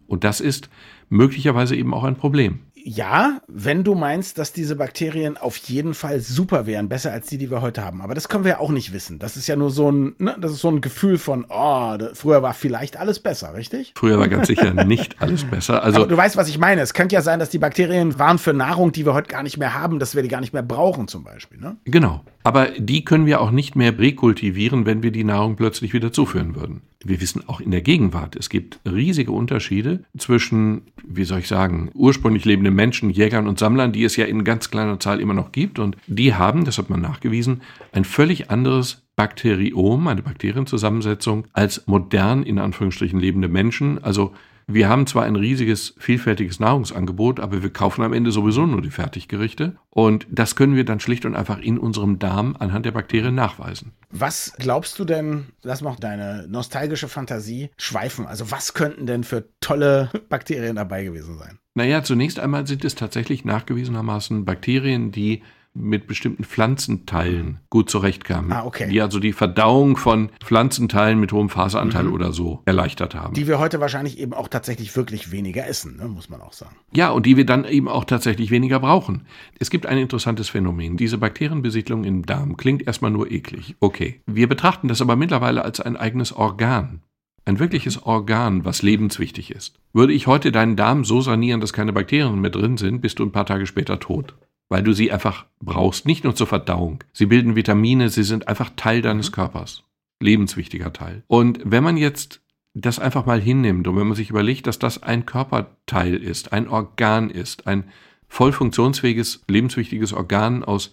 Und 0.07 0.23
das 0.23 0.41
ist 0.41 0.71
möglicherweise 1.07 1.75
eben 1.75 1.93
auch 1.93 2.03
ein 2.03 2.15
Problem 2.15 2.61
ja, 2.85 3.41
wenn 3.47 3.83
du 3.83 3.95
meinst, 3.95 4.37
dass 4.37 4.51
diese 4.51 4.75
Bakterien 4.75 5.37
auf 5.37 5.57
jeden 5.57 5.93
Fall 5.93 6.19
super 6.19 6.65
wären, 6.65 6.89
besser 6.89 7.11
als 7.11 7.27
die, 7.27 7.37
die 7.37 7.49
wir 7.49 7.61
heute 7.61 7.83
haben. 7.83 8.01
Aber 8.01 8.13
das 8.13 8.27
können 8.27 8.43
wir 8.43 8.51
ja 8.51 8.59
auch 8.59 8.71
nicht 8.71 8.91
wissen. 8.91 9.19
Das 9.19 9.37
ist 9.37 9.47
ja 9.47 9.55
nur 9.55 9.71
so 9.71 9.91
ein, 9.91 10.15
ne, 10.17 10.35
das 10.39 10.51
ist 10.51 10.59
so 10.59 10.69
ein 10.69 10.81
Gefühl 10.81 11.17
von, 11.17 11.45
oh, 11.49 11.97
früher 12.13 12.41
war 12.41 12.53
vielleicht 12.53 12.97
alles 12.97 13.19
besser, 13.19 13.53
richtig? 13.53 13.93
Früher 13.95 14.19
war 14.19 14.27
ganz 14.27 14.47
sicher 14.47 14.73
nicht 14.85 15.21
alles 15.21 15.45
besser. 15.45 15.83
Also 15.83 16.01
Aber 16.01 16.07
du 16.07 16.17
weißt, 16.17 16.35
was 16.35 16.49
ich 16.49 16.57
meine. 16.57 16.81
Es 16.81 16.93
könnte 16.93 17.15
ja 17.15 17.21
sein, 17.21 17.39
dass 17.39 17.49
die 17.49 17.59
Bakterien 17.59 18.19
waren 18.19 18.37
für 18.37 18.53
Nahrung, 18.53 18.91
die 18.91 19.05
wir 19.05 19.13
heute 19.13 19.29
gar 19.29 19.43
nicht 19.43 19.57
mehr 19.57 19.73
haben, 19.73 19.99
dass 19.99 20.15
wir 20.15 20.23
die 20.23 20.29
gar 20.29 20.41
nicht 20.41 20.53
mehr 20.53 20.63
brauchen, 20.63 21.07
zum 21.07 21.23
Beispiel. 21.23 21.59
Ne? 21.59 21.77
Genau. 21.85 22.23
Aber 22.43 22.67
die 22.77 23.05
können 23.05 23.25
wir 23.25 23.39
auch 23.39 23.51
nicht 23.51 23.75
mehr 23.75 23.97
rekultivieren, 23.97 24.85
wenn 24.85 25.01
wir 25.01 25.11
die 25.11 25.23
Nahrung 25.23 25.55
plötzlich 25.55 25.93
wieder 25.93 26.11
zuführen 26.11 26.55
würden. 26.55 26.81
Wir 27.03 27.19
wissen 27.21 27.47
auch 27.47 27.59
in 27.59 27.71
der 27.71 27.81
Gegenwart, 27.81 28.35
es 28.35 28.49
gibt 28.49 28.79
riesige 28.85 29.31
Unterschiede 29.31 30.03
zwischen, 30.17 30.83
wie 31.05 31.25
soll 31.25 31.39
ich 31.39 31.47
sagen, 31.47 31.89
ursprünglich 31.93 32.45
lebenden 32.45 32.75
Menschen, 32.75 33.09
Jägern 33.09 33.47
und 33.47 33.59
Sammlern, 33.59 33.91
die 33.91 34.03
es 34.03 34.15
ja 34.15 34.25
in 34.25 34.43
ganz 34.43 34.69
kleiner 34.69 34.99
Zahl 34.99 35.19
immer 35.19 35.33
noch 35.33 35.51
gibt. 35.51 35.79
Und 35.79 35.97
die 36.07 36.33
haben, 36.33 36.65
das 36.65 36.77
hat 36.77 36.89
man 36.89 37.01
nachgewiesen, 37.01 37.61
ein 37.91 38.05
völlig 38.05 38.49
anderes 38.51 39.03
Bakteriom, 39.15 40.07
eine 40.07 40.23
Bakterienzusammensetzung, 40.23 41.45
als 41.53 41.87
modern 41.87 42.43
in 42.43 42.57
Anführungsstrichen 42.57 43.19
lebende 43.19 43.47
Menschen. 43.47 44.03
Also 44.03 44.33
wir 44.67 44.89
haben 44.89 45.07
zwar 45.07 45.23
ein 45.23 45.35
riesiges, 45.35 45.95
vielfältiges 45.97 46.59
Nahrungsangebot, 46.59 47.39
aber 47.39 47.63
wir 47.63 47.71
kaufen 47.71 48.03
am 48.03 48.13
Ende 48.13 48.31
sowieso 48.31 48.65
nur 48.65 48.81
die 48.81 48.91
Fertiggerichte. 48.91 49.77
Und 49.89 50.27
das 50.29 50.55
können 50.55 50.75
wir 50.75 50.85
dann 50.85 50.99
schlicht 50.99 51.25
und 51.25 51.35
einfach 51.35 51.59
in 51.59 51.77
unserem 51.77 52.19
Darm 52.19 52.55
anhand 52.59 52.85
der 52.85 52.91
Bakterien 52.91 53.35
nachweisen. 53.35 53.93
Was 54.09 54.53
glaubst 54.57 54.99
du 54.99 55.05
denn, 55.05 55.45
lass 55.61 55.81
mal 55.81 55.95
deine 55.99 56.47
nostalgische 56.47 57.07
Fantasie 57.07 57.69
schweifen. 57.77 58.25
Also 58.25 58.51
was 58.51 58.73
könnten 58.73 59.05
denn 59.05 59.23
für 59.23 59.45
tolle 59.59 60.09
Bakterien 60.29 60.75
dabei 60.75 61.03
gewesen 61.03 61.37
sein? 61.37 61.59
Naja, 61.75 62.03
zunächst 62.03 62.39
einmal 62.39 62.67
sind 62.67 62.85
es 62.85 62.95
tatsächlich 62.95 63.45
nachgewiesenermaßen 63.45 64.45
Bakterien, 64.45 65.11
die 65.11 65.41
mit 65.73 66.07
bestimmten 66.07 66.43
Pflanzenteilen 66.43 67.59
gut 67.69 67.89
zurechtkamen. 67.89 68.51
Ah, 68.51 68.63
okay. 68.65 68.89
Die 68.89 69.01
also 69.01 69.19
die 69.19 69.33
Verdauung 69.33 69.97
von 69.97 70.29
Pflanzenteilen 70.43 71.19
mit 71.19 71.31
hohem 71.31 71.49
Faseranteil 71.49 72.05
mhm. 72.05 72.13
oder 72.13 72.31
so 72.31 72.61
erleichtert 72.65 73.15
haben. 73.15 73.33
Die 73.33 73.47
wir 73.47 73.59
heute 73.59 73.79
wahrscheinlich 73.79 74.19
eben 74.19 74.33
auch 74.33 74.47
tatsächlich 74.47 74.95
wirklich 74.95 75.31
weniger 75.31 75.67
essen, 75.67 75.97
ne, 75.97 76.07
muss 76.07 76.29
man 76.29 76.41
auch 76.41 76.53
sagen. 76.53 76.75
Ja, 76.93 77.09
und 77.09 77.25
die 77.25 77.37
wir 77.37 77.45
dann 77.45 77.65
eben 77.65 77.87
auch 77.87 78.05
tatsächlich 78.05 78.51
weniger 78.51 78.79
brauchen. 78.79 79.25
Es 79.59 79.69
gibt 79.69 79.85
ein 79.87 79.97
interessantes 79.97 80.49
Phänomen. 80.49 80.97
Diese 80.97 81.17
Bakterienbesiedlung 81.17 82.03
im 82.03 82.25
Darm 82.25 82.55
klingt 82.55 82.85
erstmal 82.85 83.11
nur 83.11 83.31
eklig. 83.31 83.75
Okay. 83.79 84.21
Wir 84.27 84.47
betrachten 84.47 84.87
das 84.87 85.01
aber 85.01 85.15
mittlerweile 85.15 85.65
als 85.65 85.79
ein 85.79 85.97
eigenes 85.97 86.33
Organ. 86.33 87.01
Ein 87.45 87.59
wirkliches 87.59 88.03
Organ, 88.03 88.63
was 88.63 88.83
lebenswichtig 88.83 89.51
ist. 89.51 89.75
Würde 89.91 90.13
ich 90.13 90.27
heute 90.27 90.51
deinen 90.51 90.77
Darm 90.77 91.03
so 91.03 91.19
sanieren, 91.19 91.59
dass 91.59 91.73
keine 91.73 91.91
Bakterien 91.91 92.39
mehr 92.39 92.51
drin 92.51 92.77
sind, 92.77 93.01
bist 93.01 93.19
du 93.19 93.23
ein 93.23 93.33
paar 93.33 93.45
Tage 93.45 93.65
später 93.65 93.99
tot. 93.99 94.35
Weil 94.69 94.83
du 94.83 94.93
sie 94.93 95.11
einfach 95.11 95.45
brauchst, 95.59 96.05
nicht 96.05 96.23
nur 96.23 96.35
zur 96.35 96.47
Verdauung. 96.47 97.03
Sie 97.13 97.25
bilden 97.25 97.55
Vitamine, 97.55 98.09
sie 98.09 98.23
sind 98.23 98.47
einfach 98.47 98.71
Teil 98.75 99.01
deines 99.01 99.29
mhm. 99.29 99.35
Körpers. 99.35 99.83
Lebenswichtiger 100.21 100.93
Teil. 100.93 101.23
Und 101.27 101.59
wenn 101.65 101.83
man 101.83 101.97
jetzt 101.97 102.41
das 102.73 102.99
einfach 102.99 103.25
mal 103.25 103.39
hinnimmt 103.39 103.87
und 103.87 103.97
wenn 103.97 104.07
man 104.07 104.15
sich 104.15 104.29
überlegt, 104.29 104.67
dass 104.67 104.79
das 104.79 105.03
ein 105.03 105.25
Körperteil 105.25 106.15
ist, 106.15 106.53
ein 106.53 106.67
Organ 106.67 107.29
ist, 107.29 107.67
ein 107.67 107.85
voll 108.27 108.51
funktionsfähiges, 108.51 109.43
lebenswichtiges 109.47 110.11
Organ 110.13 110.63
aus 110.63 110.91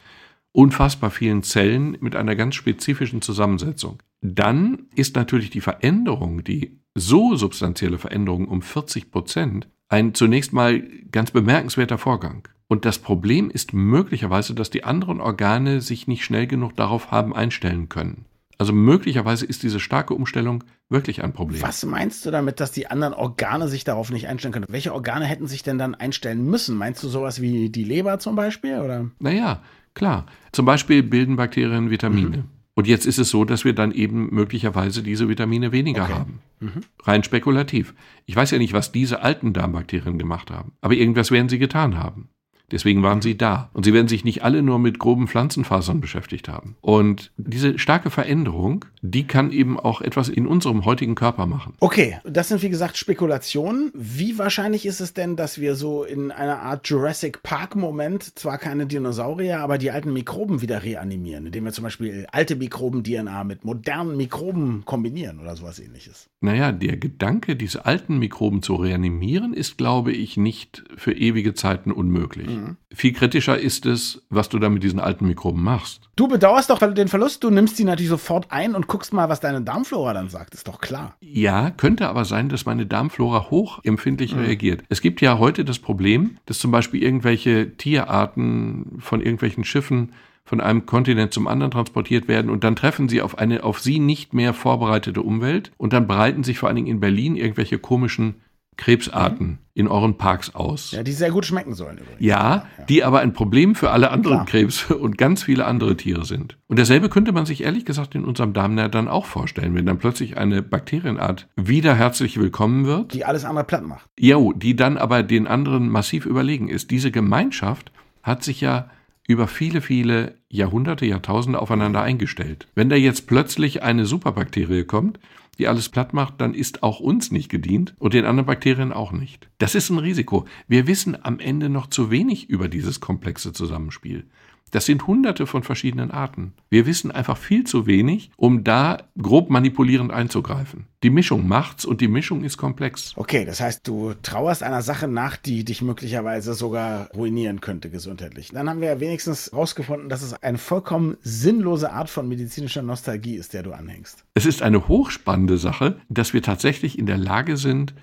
unfassbar 0.53 1.11
vielen 1.11 1.43
Zellen 1.43 1.97
mit 2.01 2.17
einer 2.17 2.37
ganz 2.37 2.55
spezifischen 2.55 3.23
Zusammensetzung. 3.23 4.03
Dann 4.21 4.87
ist 4.95 5.17
natürlich 5.17 5.49
die 5.51 5.61
Veränderung, 5.61 6.45
die 6.45 6.81
so 6.95 7.37
substanzielle 7.37 7.99
Veränderung 7.99 8.49
um 8.49 8.63
40 8.63 9.11
Prozent, 9.11 9.69
ein 9.89 10.13
zunächst 10.15 10.53
mal 10.53 10.81
ganz 11.11 11.31
bemerkenswerter 11.31 11.99
Vorgang. 11.99 12.49
Und 12.71 12.85
das 12.85 12.99
Problem 12.99 13.51
ist 13.51 13.75
möglicherweise, 13.75 14.55
dass 14.55 14.71
die 14.71 14.85
anderen 14.85 15.21
Organe 15.21 15.81
sich 15.81 16.07
nicht 16.07 16.25
schnell 16.25 16.47
genug 16.47 16.77
darauf 16.77 17.11
haben 17.11 17.35
einstellen 17.35 17.89
können. 17.89 18.25
Also 18.59 18.73
möglicherweise 18.73 19.45
ist 19.45 19.63
diese 19.63 19.81
starke 19.81 20.15
Umstellung 20.15 20.65
wirklich 20.89 21.25
ein 21.25 21.33
Problem. 21.33 21.63
Was 21.63 21.85
meinst 21.85 22.25
du 22.25 22.31
damit, 22.31 22.61
dass 22.61 22.73
die 22.73 22.87
anderen 22.87 23.15
Organe 23.15 23.69
sich 23.69 23.85
darauf 23.85 24.11
nicht 24.11 24.29
einstellen 24.29 24.53
können? 24.53 24.67
Welche 24.69 24.95
Organe 24.95 25.25
hätten 25.25 25.47
sich 25.47 25.63
denn 25.63 25.79
dann 25.79 25.95
einstellen 25.95 26.45
müssen? 26.45 26.77
Meinst 26.77 27.03
du 27.03 27.09
sowas 27.09 27.41
wie 27.41 27.71
die 27.71 27.85
Leber 27.85 28.19
zum 28.19 28.37
Beispiel? 28.37 28.79
Oder? 28.81 29.11
Naja, 29.19 29.61
Klar. 29.95 30.27
Zum 30.53 30.67
Beispiel 30.67 31.03
bilden 31.03 31.37
Bakterien 31.37 31.91
Vitamine. 31.91 32.39
Mhm. 32.39 32.45
Und 32.75 32.87
jetzt 32.87 33.07
ist 33.07 33.19
es 33.19 33.31
so, 33.31 33.45
dass 33.45 33.65
wir 33.65 33.75
dann 33.75 33.93
eben 33.93 34.33
möglicherweise 34.33 35.03
diese 35.03 35.29
Vitamine 35.29 35.73
weniger 35.73 36.05
okay. 36.05 36.13
haben. 36.15 36.39
Mhm. 36.61 36.81
Rein 37.03 37.25
spekulativ. 37.25 37.95
Ich 38.27 38.37
weiß 38.37 38.53
ja 38.53 38.59
nicht, 38.59 38.73
was 38.73 38.93
diese 38.93 39.23
alten 39.23 39.53
Darmbakterien 39.53 40.19
gemacht 40.19 40.51
haben. 40.51 40.73
Aber 40.81 40.95
irgendwas 40.95 41.31
werden 41.31 41.49
sie 41.49 41.59
getan 41.59 41.99
haben. 41.99 42.31
Deswegen 42.71 43.03
waren 43.03 43.23
sie 43.23 43.37
da. 43.37 43.71
Und 43.73 43.85
sie 43.85 43.93
werden 43.93 44.09
sich 44.09 44.25
nicht 44.25 44.43
alle 44.43 44.63
nur 44.63 44.79
mit 44.79 44.99
groben 44.99 45.29
Pflanzenfasern 45.29 46.01
beschäftigt 46.01 46.49
haben. 46.49 46.77
Und 46.81 47.33
diese 47.37 47.79
starke 47.79 48.11
Veränderung, 48.11 48.85
die 49.03 49.27
kann 49.27 49.51
eben 49.51 49.79
auch 49.79 50.01
etwas 50.01 50.29
in 50.29 50.47
unserem 50.47 50.85
heutigen 50.85 51.15
Körper 51.15 51.47
machen. 51.47 51.75
Okay, 51.81 52.19
das 52.25 52.49
sind 52.49 52.63
wie 52.63 52.71
gesagt 52.71 52.97
Spekulationen. 52.97 53.91
Wie 53.95 54.39
wahrscheinlich 54.39 54.87
ist 54.87 55.01
es 55.01 55.15
denn, 55.15 55.37
dass 55.37 55.61
wir 55.61 55.75
so 55.75 56.05
in 56.05 56.31
einer 56.31 56.61
Art 56.61 56.89
Jurassic 56.89 57.43
Park-Moment 57.43 58.39
zwar 58.39 58.59
keine 58.59 58.87
Dinosaurier, 58.87 59.61
aber 59.61 59.79
die 59.79 59.91
alten 59.91 60.13
Mikroben 60.13 60.63
wieder 60.63 60.83
reanimieren, 60.83 61.47
indem 61.47 61.65
wir 61.65 61.73
zum 61.73 61.85
Beispiel 61.85 62.27
alte 62.31 62.57
Mikroben-DNA 62.57 63.45
mit 63.45 63.65
modernen 63.65 64.17
Mikroben 64.17 64.85
kombinieren 64.85 65.41
oder 65.41 65.57
sowas 65.57 65.79
ähnliches? 65.79 66.29
Naja, 66.41 66.73
der 66.73 66.97
Gedanke, 66.97 67.57
diese 67.57 67.87
alten 67.87 68.19
Mikroben 68.19 68.63
zu 68.63 68.75
reanimieren, 68.75 69.55
ist, 69.55 69.79
glaube 69.79 70.13
ich, 70.13 70.37
nicht 70.37 70.85
für 70.97 71.13
ewige 71.13 71.55
Zeiten 71.55 71.93
unmöglich. 71.93 72.49
Mhm. 72.49 72.60
Mhm. 72.61 72.77
Viel 72.93 73.13
kritischer 73.13 73.59
ist 73.59 73.87
es, 73.87 74.23
was 74.31 74.49
du 74.49 74.59
da 74.59 74.69
mit 74.69 74.83
diesen 74.83 75.01
alten 75.01 75.27
Mikroben 75.27 75.63
machst. 75.63 76.09
Du 76.17 76.29
bedauerst 76.29 76.71
doch 76.71 76.79
den 76.79 77.09
Verlust, 77.09 77.45
du 77.45 77.51
nimmst 77.51 77.79
die 77.79 77.85
natürlich 77.85 78.11
sofort 78.11 78.47
ein 78.51 78.75
und 78.75 78.87
guckst 78.87 79.13
mal, 79.13 79.29
was 79.29 79.41
deine 79.41 79.63
Darmflora 79.63 80.13
dann 80.13 80.29
sagt, 80.29 80.55
ist 80.55 80.69
doch 80.69 80.81
klar. 80.81 81.17
Ja, 81.21 81.71
könnte 81.71 82.09
aber 82.09 82.25
sein, 82.25 82.49
dass 82.49 82.67
meine 82.67 82.87
Darmflora 82.87 83.51
hochempfindlich 83.51 84.35
mhm. 84.35 84.43
reagiert. 84.43 84.83
Es 84.89 85.01
gibt 85.01 85.21
ja 85.21 85.39
heute 85.39 85.65
das 85.65 85.79
Problem, 85.79 86.37
dass 86.47 86.59
zum 86.59 86.71
Beispiel 86.71 87.03
irgendwelche 87.03 87.77
Tierarten 87.77 88.99
von 88.99 89.21
irgendwelchen 89.21 89.65
Schiffen 89.65 90.13
von 90.51 90.61
einem 90.61 90.85
Kontinent 90.85 91.33
zum 91.33 91.47
anderen 91.47 91.71
transportiert 91.71 92.27
werden 92.27 92.51
und 92.51 92.65
dann 92.65 92.75
treffen 92.75 93.09
sie 93.09 93.23
auf 93.23 93.39
eine 93.39 93.63
auf 93.63 93.79
sie 93.79 94.01
nicht 94.01 94.35
mehr 94.35 94.53
vorbereitete 94.53 95.23
Umwelt 95.23 95.71
und 95.77 95.93
dann 95.93 96.09
breiten 96.09 96.43
sich 96.43 96.59
vor 96.59 96.69
allen 96.69 96.75
Dingen 96.75 96.89
in 96.89 96.99
Berlin 96.99 97.37
irgendwelche 97.37 97.79
komischen 97.79 98.35
Krebsarten 98.77 99.47
mhm. 99.47 99.59
in 99.75 99.89
euren 99.89 100.17
Parks 100.17 100.55
aus. 100.55 100.93
Ja, 100.93 101.03
die 101.03 101.13
sehr 101.13 101.31
gut 101.31 101.45
schmecken 101.45 101.75
sollen 101.75 101.99
übrigens. 101.99 102.21
Ja, 102.21 102.67
ja. 102.79 102.85
die 102.89 103.05
aber 103.05 103.21
ein 103.21 103.33
Problem 103.33 103.75
für 103.75 103.91
alle 103.91 104.11
anderen 104.11 104.39
Klar. 104.39 104.47
Krebs 104.47 104.91
und 104.91 105.19
ganz 105.19 105.43
viele 105.43 105.67
andere 105.67 105.97
Tiere 105.97 106.25
sind. 106.25 106.57
Und 106.67 106.79
dasselbe 106.79 107.09
könnte 107.09 107.33
man 107.33 107.47
sich 107.47 107.63
ehrlich 107.63 107.85
gesagt 107.85 108.15
in 108.15 108.25
unserem 108.25 108.53
Darm 108.53 108.77
dann 108.77 109.09
auch 109.09 109.27
vorstellen, 109.27 109.75
wenn 109.75 109.87
dann 109.87 109.99
plötzlich 109.99 110.39
eine 110.39 110.63
Bakterienart 110.63 111.49
wieder 111.57 111.95
herzlich 111.95 112.39
willkommen 112.39 112.87
wird. 112.87 113.13
Die 113.13 113.25
alles 113.25 113.45
andere 113.45 113.65
platt 113.65 113.85
macht. 113.85 114.09
Ja, 114.19 114.39
die 114.55 114.77
dann 114.77 114.97
aber 114.97 115.23
den 115.23 115.47
anderen 115.47 115.89
massiv 115.89 116.25
überlegen 116.25 116.69
ist. 116.69 116.91
Diese 116.91 117.11
Gemeinschaft 117.11 117.93
hat 118.23 118.43
sich 118.43 118.61
ja 118.61 118.89
über 119.31 119.47
viele, 119.47 119.81
viele 119.81 120.35
Jahrhunderte, 120.49 121.07
Jahrtausende 121.07 121.61
aufeinander 121.61 122.03
eingestellt. 122.03 122.67
Wenn 122.75 122.89
da 122.89 122.97
jetzt 122.97 123.29
plötzlich 123.29 123.83
eine 123.83 124.05
Superbakterie 124.05 124.85
kommt, 124.85 125.21
die 125.61 125.69
alles 125.69 125.91
platt 125.91 126.15
macht, 126.15 126.41
dann 126.41 126.55
ist 126.55 126.83
auch 126.83 127.01
uns 127.01 127.31
nicht 127.31 127.51
gedient 127.51 127.95
und 127.99 128.15
den 128.15 128.25
anderen 128.25 128.47
Bakterien 128.47 128.93
auch 128.93 129.13
nicht. 129.13 129.49
Das 129.59 129.75
ist 129.75 129.91
ein 129.91 129.99
Risiko. 129.99 130.47
Wir 130.67 130.87
wissen 130.87 131.23
am 131.23 131.39
Ende 131.39 131.69
noch 131.69 131.87
zu 131.89 132.11
wenig 132.11 132.49
über 132.49 132.69
dieses 132.69 132.99
komplexe 133.01 133.53
Zusammenspiel. 133.53 134.25
Das 134.71 134.87
sind 134.87 135.07
hunderte 135.07 135.47
von 135.47 135.63
verschiedenen 135.63 136.11
Arten. 136.11 136.53
Wir 136.69 136.87
wissen 136.87 137.11
einfach 137.11 137.37
viel 137.37 137.65
zu 137.65 137.87
wenig, 137.87 138.31
um 138.37 138.65
da 138.65 138.99
grob 139.21 139.51
manipulierend 139.51 140.13
einzugreifen. 140.13 140.87
Die 141.03 141.11
Mischung 141.11 141.49
macht's 141.49 141.85
und 141.85 142.01
die 142.01 142.09
Mischung 142.09 142.45
ist 142.45 142.59
komplex. 142.59 143.15
Okay, 143.17 143.47
das 143.47 143.61
heißt, 143.61 143.89
du 143.89 144.13
trauerst 144.23 144.63
einer 144.63 144.83
Sache 144.83 145.09
nach, 145.09 145.37
die 145.37 145.65
dich 145.65 145.81
möglicherweise 145.81 146.53
sogar 146.53 147.11
ruinieren 147.13 147.61
könnte 147.61 147.89
gesundheitlich. 147.89 148.51
Dann 148.51 148.69
haben 148.69 148.83
wir 148.83 148.89
ja 148.89 149.01
wenigstens 149.01 149.51
herausgefunden, 149.51 150.11
dass 150.11 150.23
es 150.23 150.35
eine 150.35 150.59
vollkommen 150.59 151.17
sinnlose 151.23 151.91
Art 151.93 152.11
von 152.11 152.29
medizinischer 152.29 152.83
Nostalgie 152.83 153.37
ist, 153.37 153.55
der 153.55 153.63
du 153.63 153.73
anhängst. 153.73 154.25
Es 154.35 154.45
ist 154.45 154.63
eine 154.63 154.89
hochspannende 154.89 155.57
Sache, 155.57 156.01
dass 156.09 156.35
wir 156.35 156.43
tatsächlich 156.43 156.99
in 156.99 157.07
der 157.07 157.19
Lage 157.19 157.57
sind, 157.57 157.95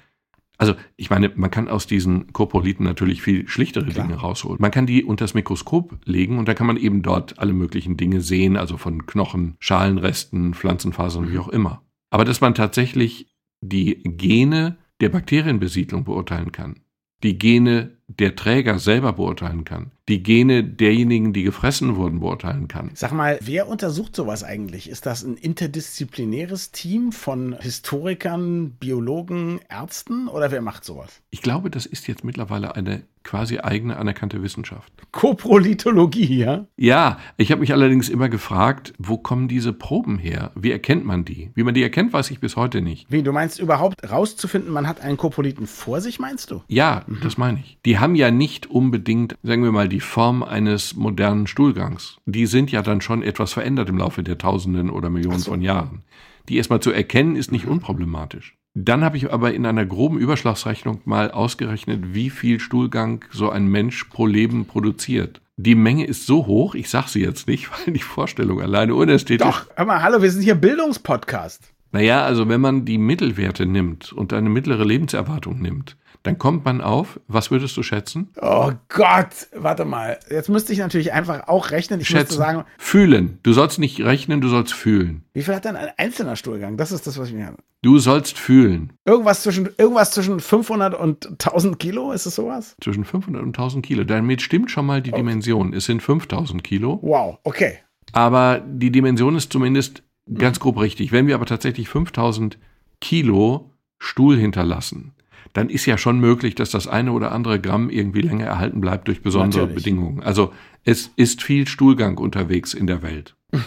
also 0.57 0.73
ich 0.95 1.09
meine, 1.09 1.31
man 1.35 1.51
kann 1.51 1.67
aus 1.67 1.85
diesen 1.85 2.33
Koprolithen 2.33 2.83
natürlich 2.83 3.21
viel 3.21 3.47
schlichtere 3.47 3.85
Klar. 3.85 4.07
Dinge 4.07 4.19
rausholen. 4.19 4.57
Man 4.59 4.71
kann 4.71 4.87
die 4.87 5.03
unter 5.03 5.25
das 5.25 5.33
Mikroskop 5.33 5.99
legen 6.05 6.39
und 6.39 6.47
da 6.47 6.53
kann 6.53 6.67
man 6.67 6.77
eben 6.77 7.03
dort 7.03 7.37
alle 7.39 7.53
möglichen 7.53 7.95
Dinge 7.95 8.21
sehen, 8.21 8.57
also 8.57 8.77
von 8.77 9.05
Knochen, 9.05 9.55
Schalenresten, 9.59 10.53
Pflanzenfasern, 10.53 11.25
mhm. 11.25 11.31
wie 11.31 11.37
auch 11.39 11.49
immer. 11.49 11.83
Aber 12.09 12.25
dass 12.25 12.41
man 12.41 12.55
tatsächlich 12.55 13.27
die 13.61 14.01
Gene 14.03 14.77
der 14.99 15.09
Bakterienbesiedlung 15.09 16.03
beurteilen 16.03 16.51
kann, 16.51 16.79
die 17.23 17.37
Gene 17.37 17.97
der 18.07 18.35
Träger 18.35 18.79
selber 18.79 19.13
beurteilen 19.13 19.63
kann, 19.63 19.91
die 20.09 20.23
Gene 20.23 20.63
derjenigen, 20.63 21.33
die 21.33 21.43
gefressen 21.43 21.95
wurden, 21.95 22.19
beurteilen 22.19 22.67
kann. 22.67 22.91
Sag 22.93 23.11
mal, 23.11 23.37
wer 23.41 23.67
untersucht 23.67 24.15
sowas 24.15 24.43
eigentlich? 24.43 24.89
Ist 24.89 25.05
das 25.05 25.23
ein 25.23 25.35
interdisziplinäres 25.35 26.71
Team 26.71 27.11
von 27.11 27.57
Historikern, 27.59 28.71
Biologen, 28.71 29.59
Ärzten 29.69 30.27
oder 30.27 30.51
wer 30.51 30.61
macht 30.61 30.85
sowas? 30.85 31.21
Ich 31.29 31.41
glaube, 31.41 31.69
das 31.69 31.85
ist 31.85 32.07
jetzt 32.07 32.23
mittlerweile 32.23 32.75
eine 32.75 33.03
quasi 33.27 33.59
eigene 33.59 33.97
anerkannte 33.97 34.41
Wissenschaft. 34.41 34.91
Koprolithologie, 35.11 36.37
ja? 36.37 36.65
Ja, 36.77 37.19
ich 37.35 37.51
habe 37.51 37.59
mich 37.59 37.73
allerdings 37.73 38.07
immer 38.07 38.29
gefragt, 38.29 38.93
wo 38.97 39.17
kommen 39.17 39.49
diese 39.49 39.73
Proben 39.73 40.17
her? 40.17 40.51
Wie 40.55 40.71
erkennt 40.71 41.05
man 41.05 41.25
die? 41.25 41.51
Wie 41.53 41.63
man 41.63 41.73
die 41.73 41.83
erkennt, 41.83 42.13
weiß 42.13 42.31
ich 42.31 42.39
bis 42.39 42.55
heute 42.55 42.81
nicht. 42.81 43.11
Wie, 43.11 43.23
du 43.23 43.33
meinst 43.33 43.59
überhaupt 43.59 44.09
rauszufinden, 44.09 44.71
man 44.71 44.87
hat 44.87 45.01
einen 45.01 45.17
Koprolithen 45.17 45.67
vor 45.67 45.99
sich, 45.99 46.19
meinst 46.19 46.51
du? 46.51 46.63
Ja, 46.69 47.03
mhm. 47.05 47.19
das 47.21 47.37
meine 47.37 47.59
ich. 47.59 47.77
Die 47.85 47.99
haben 47.99 48.15
ja 48.15 48.31
nicht 48.31 48.71
unbedingt, 48.71 49.35
sagen 49.43 49.63
wir 49.63 49.73
mal, 49.73 49.89
die 49.89 49.97
Form 50.00 50.44
eines 50.44 50.96
modernen 50.96 51.48
Stuhlgangs. 51.48 52.18
Die 52.25 52.46
sind 52.46 52.72
ja 52.72 52.82
dann 52.82 53.01
schon 53.01 53.24
etwas 53.24 53.54
verändert 53.54 53.89
im 53.89 53.98
Laufe 53.98 54.24
der 54.24 54.38
Tausenden 54.38 54.89
oder 54.89 55.10
Millionen 55.10 55.39
so. 55.39 55.51
von 55.51 55.62
Jahren. 55.62 56.04
Die 56.50 56.58
erstmal 56.58 56.80
zu 56.80 56.92
erkennen, 56.92 57.36
ist 57.36 57.51
nicht 57.51 57.66
mhm. 57.66 57.74
unproblematisch. 57.74 58.58
Dann 58.74 59.04
habe 59.04 59.18
ich 59.18 59.32
aber 59.32 59.54
in 59.54 59.66
einer 59.66 59.86
groben 59.86 60.20
Überschlagsrechnung 60.20 61.01
mal 61.06 61.32
ausgerechnet, 61.32 62.13
wie 62.13 62.30
viel 62.30 62.60
Stuhlgang 62.60 63.25
so 63.32 63.50
ein 63.50 63.68
Mensch 63.68 64.04
pro 64.06 64.27
Leben 64.27 64.66
produziert. 64.66 65.42
Die 65.56 65.74
Menge 65.74 66.06
ist 66.06 66.27
so 66.27 66.46
hoch, 66.46 66.75
ich 66.75 66.88
sage 66.88 67.10
sie 67.10 67.22
jetzt 67.22 67.48
nicht, 67.48 67.70
weil 67.88 67.94
die 67.94 68.00
Vorstellung 68.00 68.62
alleine 68.62 68.94
unästhetisch. 68.94 69.48
Doch, 69.48 69.66
hör 69.75 69.86
mal, 69.86 70.04
hallo, 70.04 70.22
wir 70.22 70.32
sind 70.32 70.44
hier 70.44 70.56
Bildungspodcast. 70.56 71.74
Naja, 71.91 72.24
also 72.24 72.50
wenn 72.50 72.62
man 72.62 72.86
die 72.86 72.98
Mittelwerte 72.98 73.65
nimmt 73.65 74.12
und 74.13 74.34
eine 74.34 74.50
mittlere 74.50 74.84
Lebenserwartung 74.84 75.62
nimmt, 75.62 75.98
dann 76.24 76.38
kommt 76.38 76.65
man 76.65 76.82
auf, 76.82 77.20
was 77.27 77.51
würdest 77.51 77.77
du 77.77 77.84
schätzen? 77.84 78.29
Oh 78.41 78.72
Gott, 78.89 79.48
warte 79.53 79.86
mal. 79.86 80.20
Jetzt 80.29 80.50
müsste 80.50 80.74
ich 80.74 80.79
natürlich 80.79 81.13
einfach 81.13 81.48
auch 81.48 81.72
rechnen. 81.72 82.01
Ich 82.01 82.08
schätzen. 82.10 82.38
sagen, 82.38 82.65
fühlen. 82.77 83.39
Du 83.44 83.53
sollst 83.53 83.79
nicht 83.79 84.01
rechnen, 84.01 84.41
du 84.41 84.50
sollst 84.50 84.74
fühlen. 84.74 85.24
wie 85.34 85.44
viel 85.44 85.56
hat 85.56 85.63
denn 85.63 85.77
ein 85.77 85.89
einzelner 85.98 86.36
Stuhlgang? 86.36 86.75
Das 86.75 86.91
ist 86.91 87.08
das, 87.08 87.17
was 87.17 87.29
ich 87.29 87.34
mir 87.34 87.46
habe. 87.46 87.58
Du 87.82 88.00
sollst 88.00 88.38
fühlen. 88.38 88.91
Irgendwas 89.06 89.44
zwischen, 89.44 89.70
irgendwas 89.77 90.12
zwischen 90.12 90.39
500 90.39 90.96
und 90.96 91.27
1000 91.27 91.79
Kilo, 91.79 92.12
ist 92.12 92.25
es 92.25 92.36
sowas? 92.36 92.75
Zwischen 92.82 93.06
500 93.06 93.41
und 93.41 93.58
1000 93.58 93.86
Kilo. 93.86 94.03
Damit 94.03 94.41
stimmt 94.41 94.72
schon 94.72 94.86
mal 94.86 95.01
die 95.01 95.12
Dimension. 95.12 95.74
Es 95.74 95.86
sind 95.86 96.01
5000 96.01 96.63
Kilo. 96.63 97.00
Wow, 97.01 97.38
okay. 97.44 97.77
Aber 98.13 98.62
die 98.65 98.91
Dimension 98.91 99.36
ist 99.36 99.51
zumindest 99.51 100.03
ganz 100.34 100.60
grob 100.60 100.79
richtig. 100.79 101.12
Wenn 101.12 101.27
wir 101.27 101.36
aber 101.36 101.46
tatsächlich 101.46 101.89
5000 101.89 102.57
Kilo 103.01 103.72
Stuhl 104.00 104.38
hinterlassen, 104.38 105.13
dann 105.53 105.69
ist 105.69 105.86
ja 105.86 105.98
schon 105.98 106.19
möglich, 106.19 106.55
dass 106.55 106.72
das 106.72 106.88
eine 106.88 107.12
oder 107.12 107.31
andere 107.31 107.60
Gramm 107.60 107.89
irgendwie 107.89 108.22
länger 108.22 108.46
erhalten 108.46 108.81
bleibt 108.81 109.07
durch 109.07 109.22
besondere 109.22 109.62
Natürlich. 109.62 109.84
Bedingungen. 109.84 110.22
Also 110.22 110.53
es 110.84 111.12
ist 111.15 111.41
viel 111.41 111.67
Stuhlgang 111.67 112.17
unterwegs 112.17 112.74
in 112.74 112.88
der 112.88 113.01
Welt. 113.01 113.36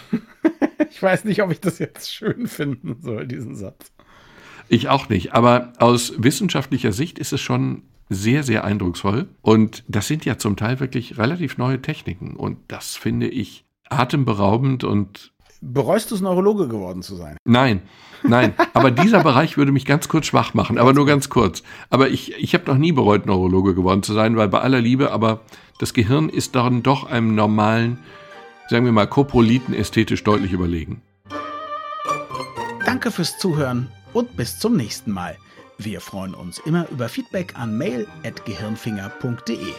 Ich 0.92 1.02
weiß 1.02 1.24
nicht, 1.24 1.40
ob 1.42 1.50
ich 1.50 1.60
das 1.60 1.78
jetzt 1.78 2.12
schön 2.12 2.46
finden 2.46 2.96
soll, 3.00 3.26
diesen 3.26 3.54
Satz. 3.54 3.92
Ich 4.68 4.88
auch 4.88 5.08
nicht. 5.08 5.32
Aber 5.32 5.72
aus 5.78 6.14
wissenschaftlicher 6.18 6.92
Sicht 6.92 7.18
ist 7.18 7.32
es 7.32 7.40
schon 7.40 7.84
sehr, 8.08 8.42
sehr 8.42 8.64
eindrucksvoll. 8.64 9.28
Und 9.40 9.84
das 9.88 10.08
sind 10.08 10.24
ja 10.24 10.36
zum 10.36 10.56
Teil 10.56 10.80
wirklich 10.80 11.16
relativ 11.16 11.58
neue 11.58 11.80
Techniken. 11.80 12.36
Und 12.36 12.58
das 12.68 12.96
finde 12.96 13.28
ich 13.28 13.64
atemberaubend 13.88 14.84
und 14.84 15.32
Bereust 15.60 16.10
du 16.10 16.14
es, 16.14 16.22
Neurologe 16.22 16.68
geworden 16.68 17.02
zu 17.02 17.16
sein? 17.16 17.36
Nein, 17.44 17.82
nein. 18.22 18.54
Aber 18.72 18.90
dieser 18.90 19.22
Bereich 19.22 19.58
würde 19.58 19.72
mich 19.72 19.84
ganz 19.84 20.08
kurz 20.08 20.26
schwach 20.26 20.54
machen, 20.54 20.78
aber 20.78 20.94
nur 20.94 21.04
ganz 21.04 21.28
kurz. 21.28 21.62
Aber 21.90 22.08
ich, 22.08 22.34
ich 22.38 22.54
habe 22.54 22.64
noch 22.66 22.78
nie 22.78 22.92
bereut, 22.92 23.26
Neurologe 23.26 23.74
geworden 23.74 24.02
zu 24.02 24.14
sein, 24.14 24.36
weil 24.36 24.48
bei 24.48 24.60
aller 24.60 24.80
Liebe, 24.80 25.12
aber 25.12 25.40
das 25.78 25.92
Gehirn 25.92 26.30
ist 26.30 26.54
dann 26.54 26.82
doch 26.82 27.04
einem 27.04 27.34
normalen, 27.34 27.98
sagen 28.68 28.86
wir 28.86 28.92
mal, 28.92 29.06
Koproliten 29.06 29.74
ästhetisch 29.74 30.24
deutlich 30.24 30.52
überlegen. 30.52 31.02
Danke 32.86 33.10
fürs 33.10 33.38
Zuhören 33.38 33.88
und 34.14 34.36
bis 34.36 34.58
zum 34.58 34.76
nächsten 34.76 35.12
Mal. 35.12 35.36
Wir 35.76 36.00
freuen 36.00 36.34
uns 36.34 36.58
immer 36.58 36.86
über 36.90 37.08
Feedback 37.08 37.54
an 37.56 37.76
mail.gehirnfinger.de. 37.76 39.74